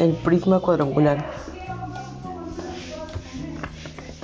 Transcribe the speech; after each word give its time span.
el 0.00 0.12
prisma 0.12 0.60
cuadrangular. 0.60 1.30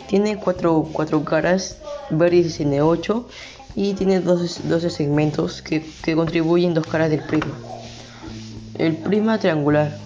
Tiene 0.08 0.36
cuatro, 0.38 0.88
cuatro 0.92 1.24
caras, 1.24 1.78
vértices 2.10 2.60
n 2.60 2.80
8 2.80 3.28
y 3.74 3.94
tiene 3.94 4.20
12, 4.20 4.90
segmentos 4.90 5.62
que, 5.62 5.84
contribuyen 6.14 6.74
dos 6.74 6.86
caras 6.86 7.10
del 7.10 7.22
prisma. 7.22 7.54
El 8.78 8.96
prisma 8.96 9.38
triangular. 9.38 9.96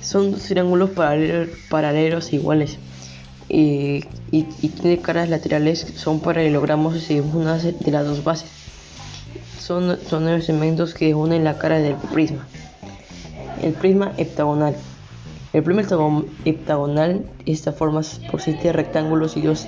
Son 0.00 0.32
dos 0.32 0.42
triángulos 0.42 0.90
paralelos, 1.68 2.32
iguales 2.32 2.78
y, 3.48 4.00
tiene 4.30 4.98
caras 4.98 5.28
laterales 5.28 5.86
son 5.96 6.20
paralelogramos 6.20 7.00
según 7.00 7.42
una 7.42 7.58
de 7.58 7.90
las 7.90 8.06
dos 8.06 8.24
bases. 8.24 8.50
Son, 9.60 9.98
son 10.08 10.24
nueve 10.24 10.42
segmentos 10.42 10.94
que 10.94 11.14
unen 11.14 11.44
la 11.44 11.58
cara 11.58 11.78
del 11.78 11.96
prisma. 11.96 12.46
El 13.62 13.72
prisma 13.72 14.12
heptagonal. 14.16 14.76
El 15.52 15.62
prisma 15.62 15.82
heptagonal 16.44 17.24
está 17.46 17.72
formado 17.72 18.06
por 18.30 18.40
siete 18.42 18.72
rectángulos 18.72 19.36
y 19.36 19.42
dos 19.42 19.66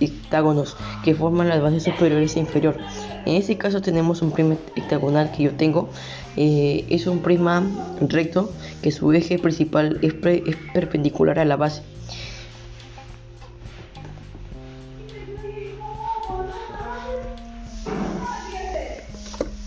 hectágonos 0.00 0.76
que 1.04 1.14
forman 1.14 1.48
las 1.48 1.62
bases 1.62 1.84
superiores 1.84 2.36
e 2.36 2.40
inferior. 2.40 2.76
En 3.24 3.36
este 3.36 3.56
caso 3.56 3.80
tenemos 3.80 4.22
un 4.22 4.32
prisma 4.32 4.56
hectagonal 4.76 5.30
que 5.32 5.44
yo 5.44 5.52
tengo. 5.52 5.88
Eh, 6.36 6.84
es 6.90 7.06
un 7.06 7.20
prisma 7.20 7.62
recto 8.00 8.52
que 8.82 8.92
su 8.92 9.12
eje 9.12 9.38
principal 9.38 9.98
es, 10.02 10.14
es 10.24 10.56
perpendicular 10.74 11.38
a 11.38 11.44
la 11.44 11.56
base. 11.56 11.82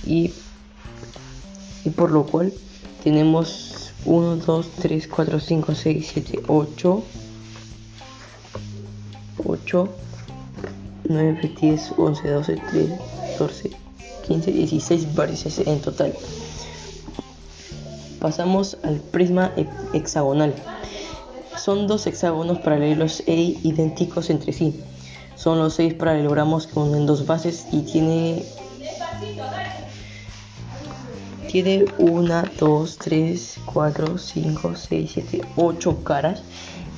Y, 0.06 0.34
y 1.86 1.90
por 1.90 2.12
lo 2.12 2.26
cual 2.26 2.54
tenemos 3.04 3.92
1, 4.06 4.38
2, 4.38 4.68
3, 4.82 5.08
4, 5.08 5.40
5, 5.40 5.76
6, 5.76 6.12
7, 6.14 6.44
8, 6.48 7.04
8, 9.46 9.90
9, 11.10 11.54
10, 11.60 11.94
11, 11.98 12.30
12, 12.30 12.56
13, 12.56 13.00
14, 13.38 13.72
15, 14.28 14.52
16 14.52 15.16
vértices 15.16 15.68
en 15.68 15.82
total. 15.82 16.14
Pasamos 18.20 18.78
al 18.84 19.02
prisma 19.02 19.52
hexagonal. 19.92 20.54
Son 21.58 21.88
dos 21.88 22.08
hexágonos 22.08 22.60
paralelos 22.60 23.22
e 23.28 23.58
idénticos 23.64 24.30
entre 24.30 24.54
sí. 24.54 24.82
Son 25.36 25.60
los 25.60 25.74
seis 25.74 25.94
paralelogramos 25.94 26.68
que 26.68 26.80
unen 26.80 27.06
dos 27.06 27.26
bases 27.26 27.66
y 27.72 27.82
tiene 27.82 28.46
tiene 31.54 31.86
1, 32.00 32.44
2, 32.60 32.98
3, 32.98 33.60
4, 33.64 34.18
5, 34.18 34.74
6, 34.76 35.12
7, 35.14 35.42
8 35.56 36.04
caras 36.04 36.42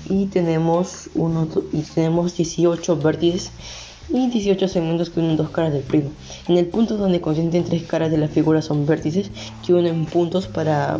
y 0.09 0.27
tenemos, 0.27 1.09
uno, 1.13 1.45
y 1.73 1.81
tenemos 1.81 2.37
18 2.37 2.95
vértices 2.95 3.51
y 4.07 4.29
18 4.29 4.69
segmentos 4.69 5.09
que 5.09 5.19
unen 5.19 5.35
dos 5.35 5.49
caras 5.49 5.73
del 5.73 5.83
prisma. 5.83 6.11
En 6.47 6.55
el 6.55 6.67
punto 6.67 6.95
donde 6.95 7.19
concentren 7.19 7.65
tres 7.65 7.83
caras 7.83 8.11
de 8.11 8.17
la 8.17 8.29
figura 8.29 8.61
son 8.61 8.85
vértices 8.85 9.29
que 9.65 9.73
unen 9.73 10.05
puntos 10.05 10.47
para, 10.47 10.99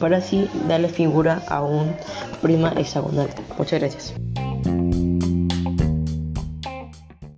para 0.00 0.16
así 0.16 0.48
dar 0.66 0.80
la 0.80 0.88
figura 0.88 1.44
a 1.46 1.62
un 1.62 1.94
prisma 2.42 2.72
hexagonal. 2.76 3.28
Muchas 3.56 3.78
gracias. 3.78 4.14